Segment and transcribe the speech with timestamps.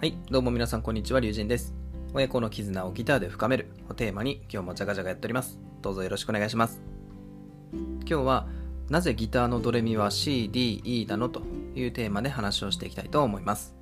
[0.00, 1.74] はい、どうも皆さんこんにちは、龍神です。
[2.14, 5.58] 親子の絆をギターで深めるをテーマに今日もジャガジャガやっております。
[5.82, 6.80] どうぞよろしくお願いします。
[7.72, 8.46] 今日は
[8.88, 11.42] なぜギターのドレミは C、D、E なのと
[11.74, 13.74] いうテーマで話をしていきたいと思います。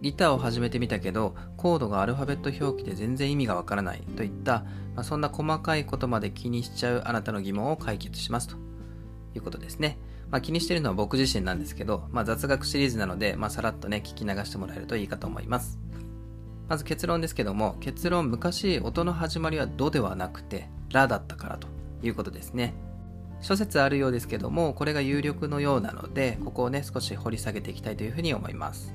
[0.00, 4.64] ギターを始めてみたけど、コードがアルファベット表記で全然意味がわからないといった、
[4.94, 8.56] まあ、そんな細かいことまで気にしちゃうあなたの疑問を解決しますと
[9.34, 9.98] いうことですね。
[10.30, 15.78] まあ、気にしてるのは僕自身なんですけど、まあ、雑学シリーズなので、まあ、さらっとね、聞き流してもらえるといいかと思います。
[16.68, 21.66] まず結論ですけども、結論、昔、音の始まりはドではなくて、ラだったからと
[22.02, 22.74] いうことですね。
[23.40, 28.94] 諸説あるようですけども、これが有力のようなので、ここをね、少し掘り下げていきたいというふうに思います。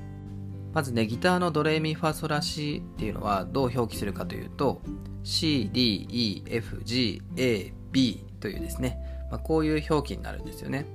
[0.72, 4.80] まずね、ギターのドレミファソラシっていうのはどう表記するかというと、
[5.22, 8.98] C, D, E, F, G, A, B というですね、
[9.30, 10.86] まあ、こういう表記になるんですよね。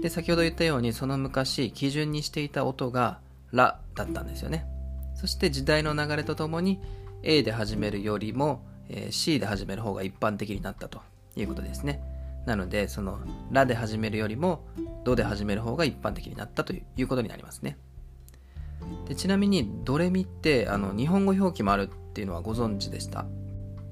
[0.00, 3.20] で、先ほど言ったように、その昔、基準にしていた音が
[3.52, 4.66] ラだったんですよね。
[5.14, 6.80] そして時代の流れとともに、
[7.22, 11.00] A で始めるよりも、え C で始める方が一般的になったと
[11.36, 12.00] いうことですね。
[12.46, 13.18] なので、その
[13.50, 14.66] ラで始めるよりも、
[15.04, 17.76] ドで始める方が一般的になったということになりますね。
[19.06, 23.26] でちなみに、ドレミってあの日本語表記もあるっていうのはご存知でした。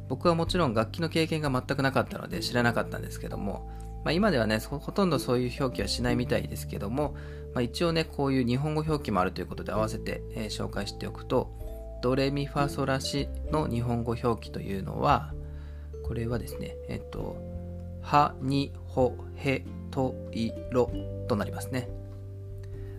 [0.08, 3.68] 僕はもちろん楽器の経験が全くなかったので知らなかったんですけども、
[4.06, 7.16] まあ、今ではねほとんどそういう表記はしないみたいですけども、
[7.54, 11.50] まあ、一応ねこういう日本語表記もあるということで合わせて、えー紹介しておくと
[12.02, 15.32] ドレミファソラシの日本語表記というのは
[16.06, 17.36] これはですねえっと
[18.00, 20.88] ハニホヘトイロ
[21.26, 21.88] となりますね。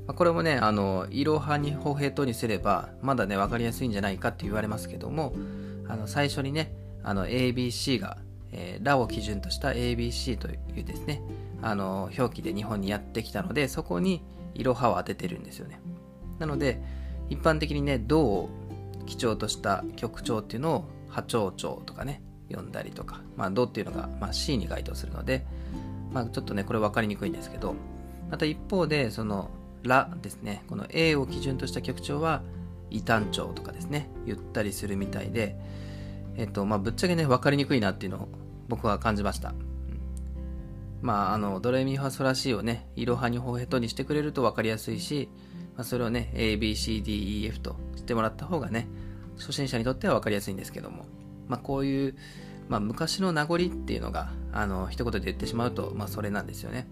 [0.07, 5.33] まあこれもねあのイロハニホヘトにすればまだね分かりやすいんじゃないかって言われますけども
[5.87, 8.17] あの最初にねあの ABC が
[8.51, 11.21] えーラを基準とした ABC というですね、
[11.61, 14.23] あの表記で日本にやってきたので、そこに
[14.53, 15.79] イロハを当ててるんですよね。
[16.39, 16.81] なので、
[17.29, 18.49] 一般的にね、ドを
[19.05, 25.45] 基調とした曲調っていうのを波長調とかね、呼んだりとか、まあ、ドっていうのが、まあ、C に該当するので、
[26.11, 27.75] まあ、ちょっとね、これ分かりにくいんですけど、
[28.29, 29.49] また一方で、その
[29.83, 32.41] ラですね、この A を基準とした曲調は
[32.89, 35.57] 異端調とかですね、ゆったりするみたいで、
[36.35, 38.27] えっと、まあ、ぶっちゃけね、分かりにくいなっていうのを
[38.67, 39.53] 僕は感じました。
[41.01, 45.29] まあ、あの、ドレミファソラシをね、イロハニホヘトにしてくれると分かりやすいし、
[45.75, 48.87] まあ、それをね、A, B, C, D, E, F としてもらった方がね、
[49.37, 51.05] 初心者にとっては分かりやすいんですけども、
[51.47, 52.15] まあ、こういう、
[52.67, 56.87] まあ、昔の名残っていうのが、あの、一言で言ってしまうと、まあ、それなんですよね。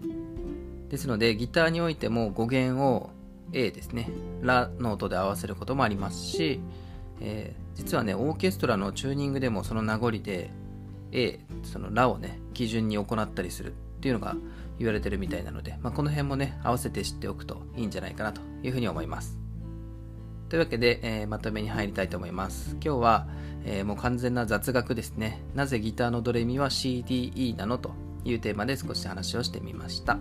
[0.88, 3.10] ですので、ギターにおいても語源を
[3.52, 4.10] A ですね、
[4.40, 6.60] ラの音で合わせることもありますし、
[7.20, 10.50] えー実はね、オーケストラのチューニングでもその名残で
[11.16, 14.36] A、そのラをね、基準に行ったりするっていうのが
[14.78, 19.38] 言われてるみたいなので、まあ、この辺もね、合わせて知っておくといいんじゃないかなというふうに思います。
[20.48, 22.76] というわけで、えーまとめに入りたいと思います。
[22.84, 23.26] 今日は、
[23.64, 25.42] えーもう完全な雑学ですね。
[25.54, 27.92] なぜギターのドレミは CDE なのと
[28.24, 30.18] いうテーマで少し話をしてみました。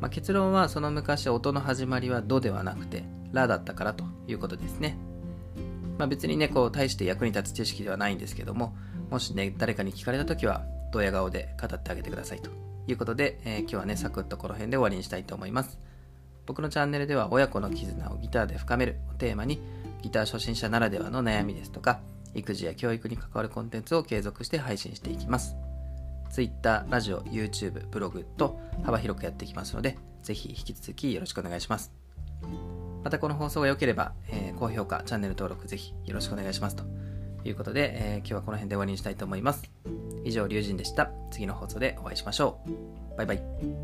[0.00, 4.96] まあ、結論はその昔音の始まりはドではなくてラだったからということですね。
[5.98, 8.76] まあ、別にね、こう、大して役に立つ知識ではないんですけども、
[9.14, 12.50] もしね、誰かに聞かれたときは、ドヤ顔で語ってあげてくださいと
[12.88, 15.78] いうことで、えー今日はね、サクッとこの辺で終わりにしたいと思います。
[16.46, 19.60] 僕のチャンネルでは、親子の絆をギターで深めるをテーマに、
[20.02, 22.00] ギター初心者ならではの悩みですとか、
[22.34, 25.54] 育児や教育に関わるコンテンツを継続して配信していきます。
[26.32, 31.92] Twitter、ラジオ、YouTube、ブログと幅広くやっていきますので、ぜひ引き続きよろしくお願いします。
[33.04, 37.03] またこの放送が良ければ、えー高評価、チャンネル登録ぜひよろしくお願いしますと
[37.44, 39.70] いうことで、えー今日はこの辺で終わりにしたいと思います。
[40.24, 41.10] 以上、龍神でした。
[41.30, 43.16] 次の放送でお会いしましょう。
[43.16, 43.83] バイバイ。